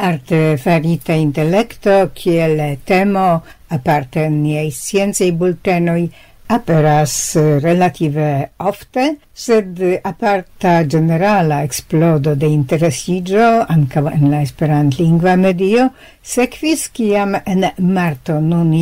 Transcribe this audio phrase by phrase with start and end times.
[0.00, 6.10] arte farita intellecto kiel temo aparte niei sciencei bultenoi
[6.50, 15.90] aperas relative ofte, sed aparta generala explodo de interesigio anca en la esperantlingva medio
[16.22, 18.74] sequis ciam en marto nun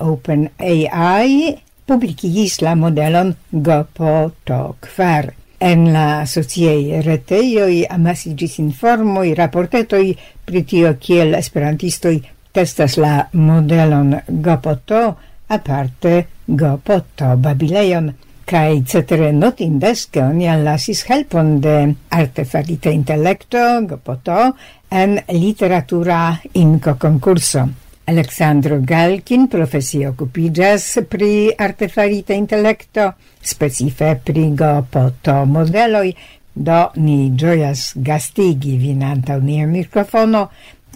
[0.00, 1.56] open ai
[1.86, 5.43] publicigis la modelon GoPo to kvar.
[5.64, 10.10] En la sociei reteioi amasigis informoi, raportetoi
[10.44, 12.18] pritio kiel esperantistoi
[12.52, 14.12] testas la modelon
[14.44, 15.00] Gopoto,
[15.48, 16.12] aparte
[16.44, 18.10] Gopoto Babileion,
[18.44, 21.78] kai cetere notindas, ke oni allasis helpon de
[22.12, 24.52] artefarite intellecto Gopoto
[24.90, 26.20] en literatura
[26.60, 27.64] inco concurso.
[28.04, 33.06] Aleksandro Galkin profesie okupiĝas pri artefarita intelekto,
[33.40, 36.10] specife pri GoPoto-modeloj,
[36.54, 40.42] do ni ĝojas gastigi vin antaŭ nia mikrofono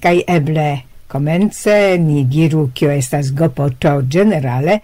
[0.04, 0.66] kaj eble
[1.08, 4.76] komence ni diru kio estas GoPoto ĝenerale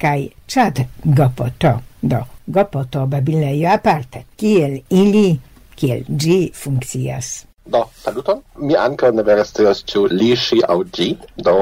[0.00, 5.26] kaj ĉad GoPoto, do GoPoto babilejo aparte, kiel ili,
[5.74, 7.34] kiel ĝi funkcias.
[7.64, 8.42] Do, saluton.
[8.60, 11.08] Mi ankaŭ ne veras teos ciu li, si, au gi.
[11.46, 11.54] Do,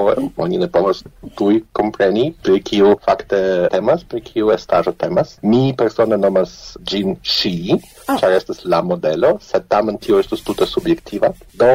[0.45, 1.05] oni ne povas
[1.39, 5.37] tui compreni pri kiu fakte temas, pri kiu estajo temas.
[5.43, 7.79] Mi persone nomas gin si,
[8.09, 8.17] ah.
[8.17, 11.31] ĉar char estes la modelo, sed tamen tio estus tuta subjektiva.
[11.55, 11.71] Do,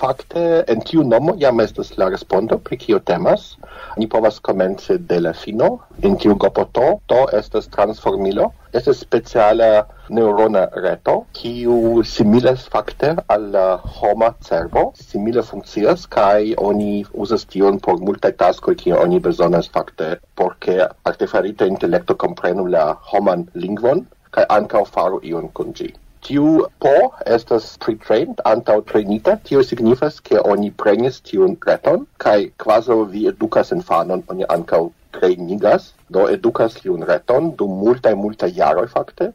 [0.00, 3.56] fakte en tiu nomo jam estas la respondo pri kio temas.
[3.98, 5.68] Ni povas komence de la fino.
[6.02, 8.50] En tiu gopoto to estas transformilo.
[8.72, 9.70] Estas speciala
[10.10, 13.66] neurona reto kiu similas fakte al la
[13.98, 20.10] homa cerbo, simile funkcias kaj oni uzas tion por multaj taskoj kiu oni bezonas fakte
[20.34, 20.76] por ke
[21.12, 26.94] artefarita intelekto komprenu la homan lingvon kaj ankaŭ faru ion kun ĝi tiu po
[27.26, 33.72] estas pre-trained, antau trainita, tio signifas che oni prenis tiun reton, kai quaso vi educas
[33.72, 39.32] infanon, oni ancau trainigas, do educas tiun reton dum multae, multae jaroi fakte.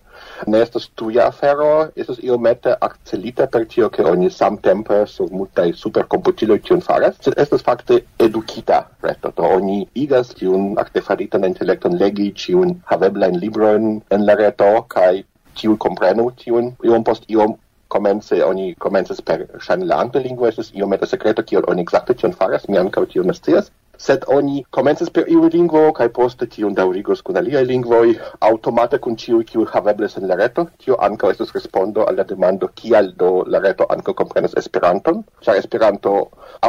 [0.47, 6.61] Ne estas tuia afero, estas iomete accelita per tio che oni samtempe sur multae supercomputiloi
[6.61, 12.79] tiun faras, sed estas fakte educita reto, do oni igas tiun artefaritan intellecton legi ciun
[12.91, 15.25] haveblain libroin en la reto, kai
[15.61, 17.55] tiu comprenu tiun iom post iom
[17.93, 22.13] comence oni comences per shani la angla lingua estes iom meta secreto kiel oni exacte
[22.19, 23.71] tion faras mi ankaŭ tion ne scias.
[24.03, 28.15] Sed oni comences per iu lingvo kaj poste tion daŭrigos kun aliaj lingvoj
[28.47, 32.71] aŭtomate kun ĉiuj kiuj havebles en la reto tio ankaŭ estas respondo al la demando
[32.81, 35.21] kial do la reto ankaŭ komprenas Esperanton?
[35.45, 36.15] Ĉar Esperanto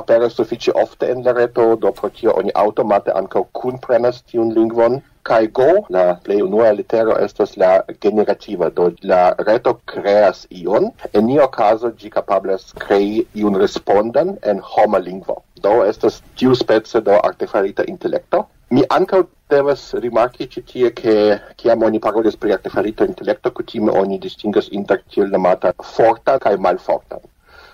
[0.00, 5.00] aperas sufiĉe ofte en la reto do pro tio oni aŭtomate ankaŭ kunprenas tiun lingvon
[5.24, 8.70] kai go la play unua litero estas la generativa.
[8.70, 10.90] Do la reto creas ion.
[11.12, 15.42] En io caso gi capablas crei iun respondan en homa lingvo.
[15.64, 18.46] Do estas tiu spece do artefarita intelekto.
[18.70, 21.14] Mi ankaŭ devas rimarki ĉi tie ke
[21.60, 27.20] kiam oni parolas pri artefarita intelekto kutime oni distingas inter tiel nomata forta kaj malforta.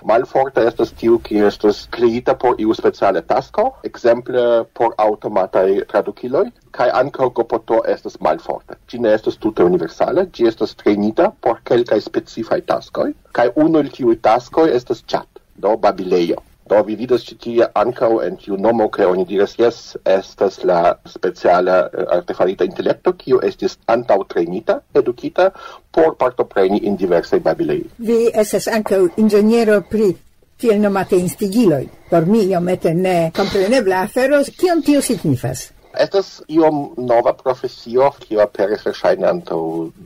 [0.04, 4.44] Malforta estas tiu, ki estas kreita por iu speciale tasko, ekzemple
[4.74, 6.46] por aŭtomataj tradukiloj,
[6.76, 8.78] kaj ankaŭ Gopoto estas malforta.
[8.88, 13.90] Ĝi ne estas tute universala, ĝi estas trejnita por kelkaj specifaj taskoj, kaj unu el
[13.96, 16.40] tiuj taskoj estas chat, do babilejo.
[16.70, 20.94] Do vi vidas ĉi tie ankaŭ en tiu nomo ke oni diras jes estas la
[21.14, 25.48] speciala eh, artefarita intelekto kiu estis antaŭtrejnita, edukita
[25.90, 27.82] por partopreni in diversaj babilei.
[27.98, 30.12] Vi estas ankaŭ inĝeniero pri
[30.60, 31.82] tiel nomate instigiloj.
[32.10, 35.66] Por mi iomete ne komprenebla afero, kion tio signifas?
[36.00, 39.58] Estas iom nova profesio, kio aperis verŝajne antaŭ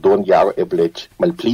[0.05, 0.87] duon jaro eble
[1.23, 1.53] malpli.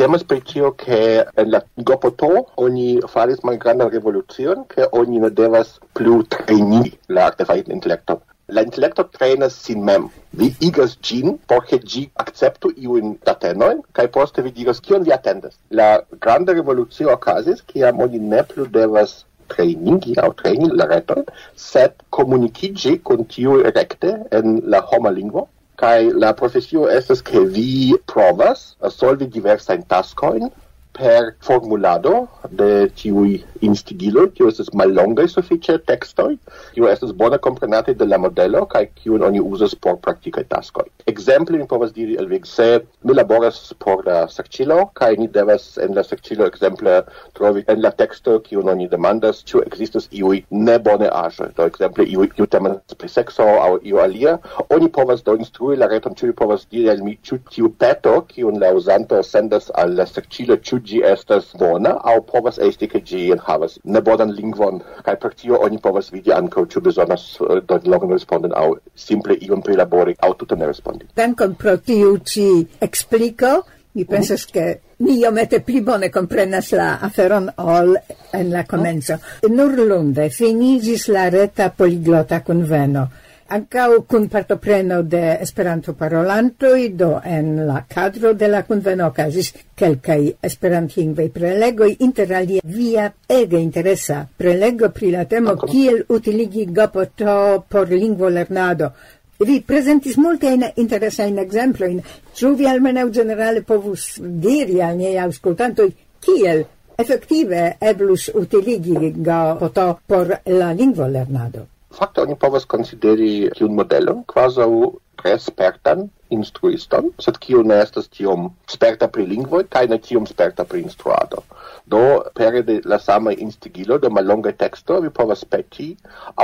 [0.00, 0.98] Temas pri tio, ke
[1.42, 1.60] en la
[1.90, 2.30] Gopoto
[2.64, 5.70] oni faris malgrandan revolucion, ke oni ne devas
[6.00, 6.82] plu treni
[7.18, 8.18] la artefajn intelekton.
[8.58, 10.10] La intelekto trainas sin mem.
[10.40, 15.14] Vi igas gin por ke ĝi akceptu iujn datenojn kaj poste vi diras kion vi
[15.20, 15.54] atendas.
[15.70, 15.88] La
[16.26, 19.16] granda revolucio okazis, kiam oni ne plu devas
[19.52, 21.24] trainingi au training la reton,
[21.54, 27.94] sed comunicigi con tiu recte en la homa lingvo, kai la profesio estas ke vi
[28.12, 28.62] provas
[28.98, 30.48] solvi diversajn taskoin
[30.96, 36.38] per formulado de tiui instigiloi, tio estes mallongai suffice textoi,
[36.74, 40.88] tio estes bona comprenate de la modelo, cae kiun oni usas por practicae taskoi.
[41.12, 45.94] Exemple, mi povas diri elvig, se mi laboras por la sectilo, cae ni devas en
[45.94, 47.02] la sectilo, exemple,
[47.36, 52.08] trovi en la texto, kiun oni demandas, ciu existas iui ne bone age, do exemple,
[52.08, 54.38] iui iu temas pri sexo, au iu alia,
[54.72, 58.60] oni povas do instrui la reton, ciu povas diri al mi, ciu tiu peto, kiun
[58.62, 63.22] la usanto sendas al la sectilo, ciu gi estas bona au povas esti ke gi
[63.46, 67.62] havas ne bonan lingvon kaj per tio oni povas vidi ankaŭ ĉu bezonas eh, uh,
[67.68, 71.08] donlogan respondon aŭ simple iom prilabori aŭ tute ne respondi.
[71.16, 72.48] Dankon pro tiu ĉi
[72.80, 73.62] ekspliko.
[73.96, 74.52] Mi pensas mm -hmm.
[74.52, 77.96] che mi iomete pli bone comprenas la aferon ol
[78.32, 79.14] en la comenzo.
[79.14, 79.54] Mm.
[79.54, 83.08] Nur lunde finigis la reta poliglota conveno
[83.48, 90.36] ancau kun partopreno de Esperanto parolantoi, do en la kadro de la conveno ocasis quelcai
[90.42, 97.88] esperantingvei prelegoi, inter alia via ege interesa prelego pri la temo kiel utiligi gopoto por
[97.88, 98.92] lingvo lernado.
[99.38, 102.00] Vi presentis multe in interesa in exemplo in
[102.34, 106.64] ĉu vi almenaŭ generale povus diri al miei auscultantoi kiel
[106.96, 111.75] effektive eblus utiligi gopoto por la lingvo lernado?
[111.96, 114.70] fakte oni povas konsideri tiun modelon kvazaŭ
[115.16, 120.66] tre spertan instruiston, sed kiu ne estas tiom sperta pri lingvoj kaj ne tiom sperta
[120.68, 121.42] pri instruado.
[121.86, 122.02] Do
[122.34, 125.88] pere de la sama instigilo de mallonga teksto vi povas peti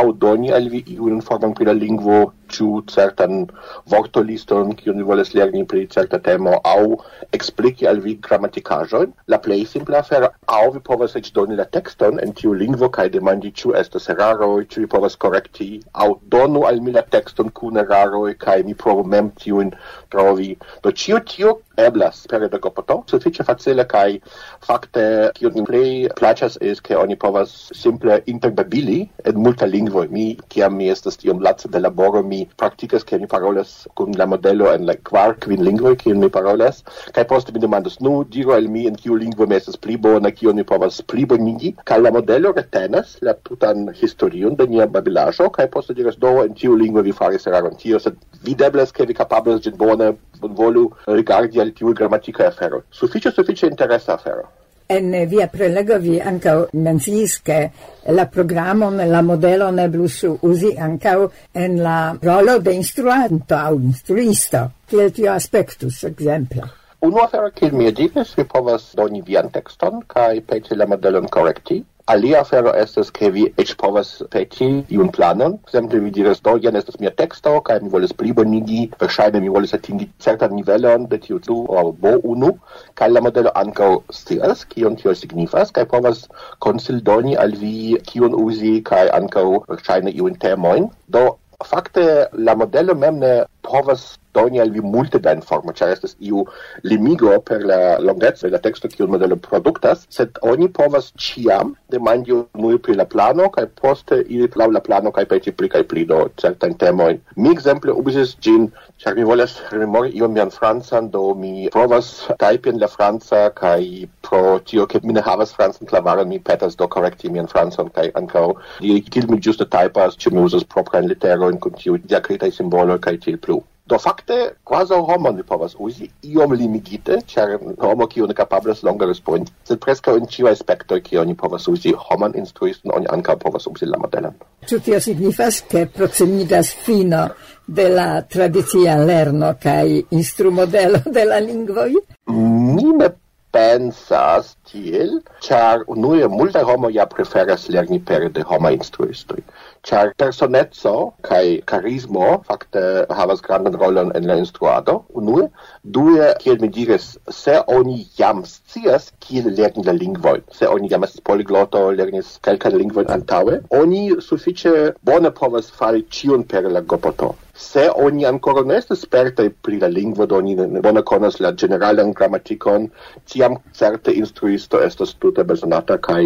[0.01, 2.21] aŭ doni al vi iun informon pri la lingvo
[2.57, 3.47] ciu certan
[3.95, 6.99] vortoliston kiun vi volas lerni pri certa temo au
[7.39, 12.21] expliki al vi gramatikaĵojn la plei simple afero au vi povas ec doni la texton
[12.23, 15.69] en tiu lingvo kai demandi ciu estas eraroi, ciu vi povas correcti,
[16.05, 19.73] au donu al mi la texton kun eraroi, kai mi provo mem tiujn
[20.15, 20.51] trovi.
[20.85, 24.21] Do ĉio tio eblas per de gopoto, suffice facile kai
[24.67, 30.05] fakte kio ni play plaĉas es ke oni povas simple interbabili en multa lingvo.
[30.11, 34.27] Mi kiam mi estas tiom latze de laboro, mi praktikas ke mi parolas kun la
[34.27, 36.83] modelo en la kvar kvin lingvo kiun mi parolas,
[37.13, 40.31] kai poste mi demandas nu diru al mi en kiu lingvo mi estas pli bona,
[40.31, 45.69] kion mi povas plibonigi, kai la modelo retenas la tutan historion de nia babilaĵo kai
[45.69, 49.63] poste diras do en tiu lingvo vi faris eraron tio, sed videblas ke vi kapablas
[49.65, 50.13] ĝin bone
[50.49, 52.85] volu rigardi al tiu grammatica afero.
[52.91, 54.49] Suffice, suffice interessa afero.
[54.93, 57.71] En via prelego vi ankaŭ menciis, che
[58.12, 64.71] la programon, la modelo ne blus uzi ankaŭ en la rolo de instruanto au instruisto.
[64.87, 66.69] Kiel tio aspectus, ekzemple?
[67.03, 71.81] Unu afero, kiel mi diris, vi povas doni vian texton, kaj peti la modelon correcti,
[72.11, 76.75] Alia afero estas ke vi eĉ povas peti iun planon, ekzemple vi diras do jen
[76.81, 81.39] estas mia teksto kaj mi volas plibonigi, verŝajne mi volas atingi certan nivelon de tiu
[81.47, 82.51] du aŭ bo unu
[82.99, 86.25] kaj la modelo ankaŭ scias kion tio signifas kaj povas
[86.67, 90.91] konsildoni al vi kion uzi kaj ankaŭ verŝajne iun temojn.
[91.07, 91.25] Do
[91.63, 96.44] fakte la modelo mem ne povas doni al vi multe da informo, ĉar estas iu
[96.88, 102.32] limigo per la longeco de la teksto kiun modelo produktas, sed oni povas ĉiam demandi
[102.37, 106.06] unue pri la plano kaj poste iri laŭ la plano kaj peti pli kaj pli
[106.09, 107.20] do certajn temojn.
[107.37, 108.70] Mi ekzemple uzis ĝin,
[109.05, 112.11] ĉar mi volas rememori iom mian francan, do mi provas
[112.41, 116.79] tajpi en la franca kaj pro tio, ke mi ne havas francan klavaron, mi petas
[116.81, 118.47] do korekti mian francan kaj ankaŭ
[118.81, 123.19] diri kiel mi ĝuste tajpas, ĉu mi uzas proprajn literojn kun tiuj diakritaj simboloj kaj
[123.26, 123.52] tiel plu
[123.93, 129.09] do fakte quasi homo ne povas uzi iom limigite ĉar homo kiu ne kapablas longe
[129.11, 133.69] respondi sed preskaŭ en ĉiuj aspektoj kiu oni povas uzi homan instruiston oni ankaŭ povas
[133.73, 134.39] uzi la modelon.
[134.69, 137.25] Ĉu tio signifas ke proksimiĝas fino
[137.67, 139.87] de la tradicia lerno kaj
[140.21, 141.91] instrumodelo de la lingvoj?
[142.33, 143.11] Mi ne
[143.53, 149.43] pensas tiel, char unue multaj homoj ja preferas lerni pere de homa instruistoj
[149.82, 150.94] char personetso
[151.29, 155.48] kai carismo fakte havas grandan rolon en la instruado unue
[155.96, 161.05] due kiel mi diris se oni jam scias kiel lerni la lingvoj se oni jam
[161.08, 164.74] estas poligloto lernis kelkajn lingvojn antaŭe oni sufiĉe
[165.10, 167.34] bone povas fari ĉion per la gopoto.
[167.55, 170.55] Se oni ancora ne estas spertaj pri la lingvo do oni
[170.86, 172.86] bone konas la generalan gramatikon
[173.32, 176.22] tiam certe instruisto estas tute bezonata kaj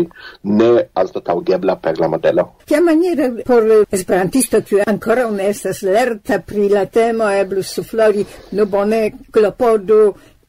[0.61, 0.71] ne
[1.03, 2.47] anstataŭgebla per la modelo.
[2.71, 9.01] Kiamaniere por esperantisto kiu ancora ne estas lerta pri la temo eblus suflori no bone
[9.33, 10.01] klopodu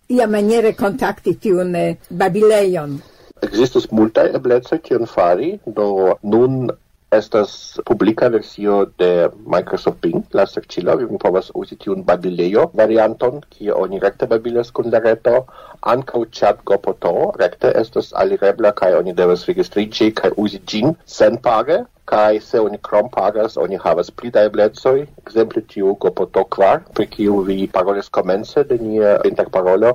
[0.09, 2.97] iamaniere kontakti tiun eh, babilejon.
[3.43, 6.71] Existus multaj eblecoj kion fari, do nun
[7.11, 13.71] estas publica versio de Microsoft Bing, la serĉilo, vi povas uzi tiun babilejo varianton, kie
[13.71, 15.45] oni rekte babilas kun la reto,
[15.93, 22.39] ankaŭ chat gopoto rekte estas alirebla kaj oni devas registriĝi kaj uzi ĝin senpage, kai
[22.39, 27.41] se oni krom pagas oni havas pli da eblecoj ekzemple tiu gopoto kvar pri kiu
[27.49, 29.91] vi parolis komence de nia interparolo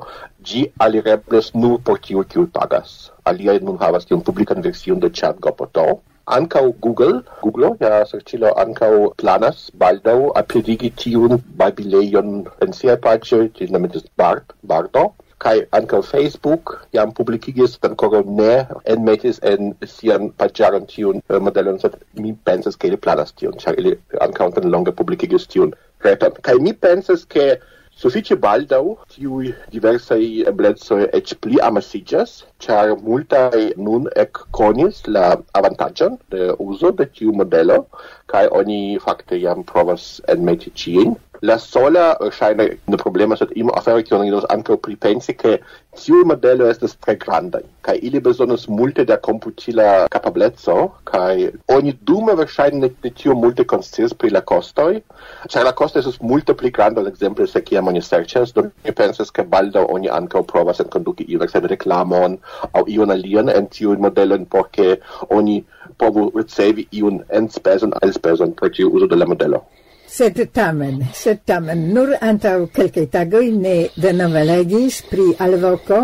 [0.51, 2.97] ĝi alireblas nur por tiu kiu pagas
[3.33, 5.87] aliaj nun havas tiun publikan version de chat gopoto
[6.27, 13.67] ancau Google, Google ja serĉilo ancau planas baldau aperigi tiun babileion en siaj pace, ti
[13.71, 15.11] nomiĝas Bard, Bardo
[15.43, 18.53] kai ankaŭ Facebook jam publikigis ankoraŭ ne
[18.95, 23.79] enmetis en sian paĝaron tiun uh, modelon, sed mi pensas ke li planas tion, ĉar
[23.83, 25.75] ili ankaŭ longe publikigis tiun
[26.07, 26.39] reton.
[26.47, 27.47] kai mi pensas ke
[27.97, 36.19] Suficie baldau tiui diversai eblezoi ec pli amasigas, char multai nun ec conis la avantagion
[36.31, 37.87] de uso de tiu modelo,
[38.27, 43.71] kai oni facte jam provas enmeti cien la sola eh, scheine ne problema sed im
[43.75, 45.57] afero kion ni ankaŭ pripensi ke
[46.03, 50.77] tiu modelo estas tre granda kai ili besonders multe da computila capablezzo
[51.11, 55.03] kai oni dume verŝajne ne tiu multe konscias pri la kostoj.
[55.51, 59.35] Ĉar la kosto estas multe pli granda ekzemple se kiam oni serĉas do mi pensas
[59.35, 62.39] ke baldaŭ oni ankaŭ provas enkonduki iun ekzemple reklamon
[62.73, 64.97] au iun alian en tiujn modelojn por ke
[65.41, 65.61] oni
[65.99, 69.65] povu ricevi iun enspezon elspezon pro tiu uso de la modelo.
[70.13, 76.03] Sed tamen, sed tamen, nur antau quelcae tagoi ne denove legis pri alvoco,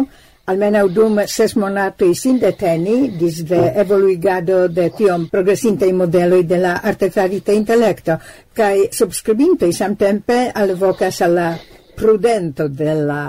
[0.48, 7.52] almenau dum ses monatoi sindeteni dis de evoluigado de tiom progressintei modeloi de la artefarita
[7.52, 8.16] intellecto,
[8.56, 11.50] cae subscribintoi samtempe alvocas alla
[11.94, 13.24] prudento de la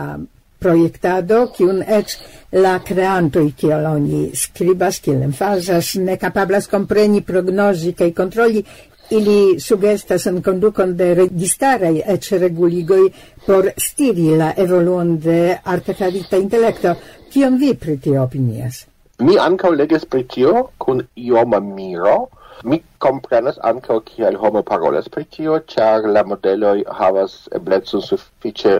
[0.60, 2.22] proiectado, cium ex
[2.52, 8.64] la creantoi ciel ogni scribas, ciel enfasas, ne capablas compreni, prognosi, cae controlli
[9.10, 13.10] ili sugestas en condukon de registaraj eĉ reguligoi
[13.46, 16.94] por stiri la evoluon de artefarita intellecto.
[17.34, 18.86] Kion vi priti opinias?
[19.20, 22.18] Mi ankaŭ leges pritio cun kun ioma miro.
[22.64, 28.80] Mi comprenas ankaŭ kiel homo parolas pritio, char la modello havas eblecon suffice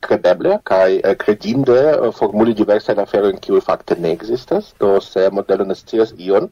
[0.00, 5.00] credeble kai eh, credinde eh, formuli diverse la fero in kiu fakte ne existas do
[5.00, 5.74] se modelo ne
[6.26, 6.48] ion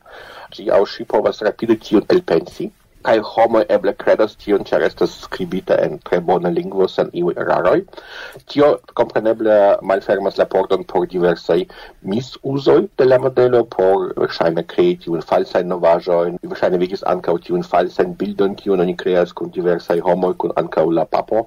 [0.55, 2.71] ĝi au ŝi povas rapide tion elpensi
[3.03, 7.81] kai homo eble credas tion char estas skribita en tre bona lingvo sen iu eraroj.
[8.53, 8.69] Tio
[9.01, 9.57] kompreneble
[9.91, 11.59] malfermas la pordon por diversaj
[12.13, 18.17] misuzoj de la modelo por scheine krei tiun falsajn novaĵojn verŝajne vigis ankaŭ tiun falsajn
[18.21, 21.47] bildon kiun oni kreas kun diversaj homoj kun ankaŭ la papo.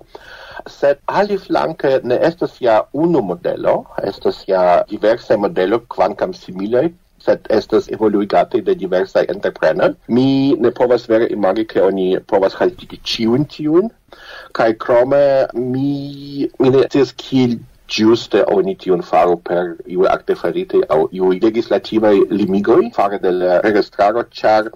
[0.70, 3.78] Sed ali flanke ne estas ja unu modelo
[4.10, 6.88] estas ja diversaj modelo kvankam similaj
[7.26, 9.94] sed estas evoluigate de diversaj entreprenoj.
[10.08, 13.92] Mi ne povas vere imagi ke oni povas haltigi ciun tiun,
[14.52, 20.82] kai krome mi, mi ne tis kiel giuste oni tion faro per iu acte farite
[20.90, 24.72] au iu legislativai limigoi fare del registraro, char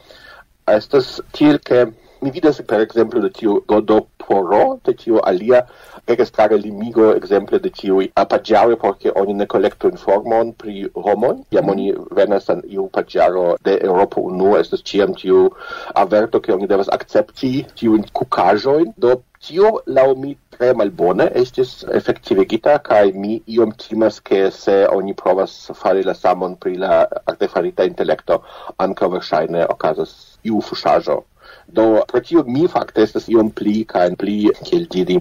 [0.67, 1.87] estas tiel che
[2.21, 5.65] mi vidas per exemplo de tiu Godoporo, de tiu alia
[6.07, 11.93] registrare limigo exemple de tio apagiare porque oni ne collecto informon pri homon, jam oni
[12.11, 15.49] venas an iu pagiaro de Europa Unu, estes ciam tiu
[15.93, 22.79] averto che oni devas accepti in cucajoin, do tio lau mi tre malbone estis effektivigita
[22.79, 28.41] kai mi iom timas ke se oni provas fari la samon pri la artefarita intelekto
[28.85, 31.23] ankaŭ verŝajne okazas iu fuŝaĵo.
[31.67, 35.17] Do pro tio mi fakte estas iom pli kaj pli kiel diri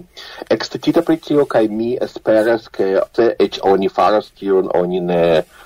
[0.55, 5.23] ekstitita pri tio kaj mi esperas ke se eĉ oni faras tion oni ne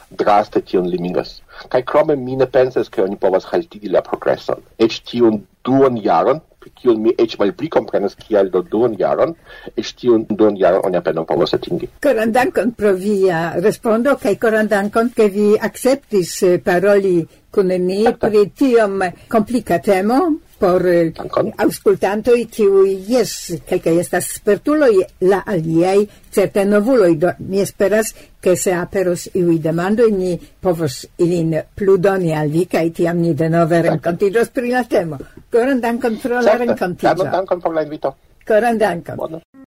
[0.10, 1.42] draste tion limigas.
[1.70, 4.64] Kaj krome mi ne pensas ke oni povas haltigi la progreson.
[4.80, 6.42] Eĉ tiun duan jaron
[6.82, 9.34] kiun mi eĉ malpli komprenas kial do duan jaron,
[9.78, 11.90] eĉ tiun duan jaron oni apenaŭ povas atingi.
[12.04, 17.18] Koran dankon pro via respondo kaj koran dankon ke vi akceptis eh, paroli
[17.52, 20.22] kun ni pri tiom komplika temo
[20.62, 21.50] por eh, Dankon.
[21.58, 23.32] auscultantoi kiui yes
[23.70, 24.94] kelkaj estas spertuloj
[25.26, 27.16] la aliaj certe novuloj.
[27.18, 32.88] Do mi esperas che se aperos iuj demando ni povos ilin pludoni al vi kaj
[32.98, 35.18] tiam ni denove renkontiĝos pri la temo.
[35.52, 37.16] Coran dankon pro la renkontiĝo.
[37.16, 38.16] Coran dankon por la invito.
[38.48, 39.42] Coran dankon.